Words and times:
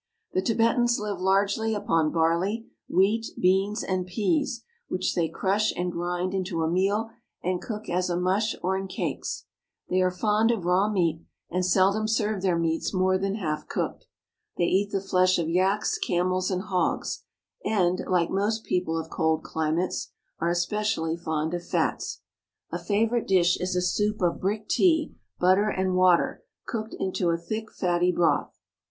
The 0.33 0.41
Tibetans 0.41 0.97
live 0.97 1.19
largely 1.21 1.75
upon 1.75 2.11
barley, 2.11 2.65
wheat, 2.89 3.27
beans, 3.39 3.83
and 3.83 4.03
peas, 4.07 4.63
which 4.87 5.13
they 5.13 5.29
crush 5.29 5.71
and 5.75 5.91
grind 5.91 6.33
into 6.33 6.63
a 6.63 6.67
meal 6.67 7.11
and 7.43 7.61
cook 7.61 7.87
as 7.87 8.09
a 8.09 8.19
mush 8.19 8.55
or 8.63 8.75
in 8.75 8.87
cakes. 8.87 9.45
They 9.89 10.01
are 10.01 10.09
fond 10.09 10.49
of 10.49 10.65
raw 10.65 10.89
meat. 10.89 11.17
TIBET 11.17 11.17
AND 11.55 11.63
THE 11.63 11.67
TIBETANS 11.69 12.17
313 12.17 12.29
and 12.31 12.39
seldom 12.39 12.39
serve 12.41 12.41
their 12.41 12.57
meats 12.57 12.93
more 12.95 13.17
than 13.19 13.35
half 13.35 13.67
cooked. 13.67 14.07
They 14.57 14.63
eat 14.63 14.89
the 14.89 15.01
flesh 15.01 15.37
of 15.37 15.47
yaks, 15.49 15.99
camels, 15.99 16.49
and 16.49 16.63
hogs; 16.63 17.21
and, 17.63 18.01
like 18.07 18.31
most 18.31 18.63
people 18.63 18.97
of 18.99 19.11
cold 19.11 19.43
climates, 19.43 20.09
are 20.39 20.49
especially 20.49 21.15
fond 21.15 21.53
of 21.53 21.63
fats. 21.63 22.21
A 22.71 22.79
favorite 22.79 23.27
dish 23.27 23.55
is 23.61 23.75
a 23.75 23.81
soup 23.83 24.19
of 24.23 24.41
brick 24.41 24.67
tea, 24.67 25.13
but 25.39 25.53
ter 25.53 25.69
and 25.69 25.93
water, 25.95 26.43
cooked 26.65 26.95
into 26.97 27.29
a 27.29 27.37
thick, 27.37 27.71
fatty 27.71 28.11
broth. 28.11 28.57